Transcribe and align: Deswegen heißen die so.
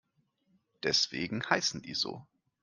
Deswegen 0.81 1.47
heißen 1.47 1.83
die 1.83 1.93
so. 1.93 2.25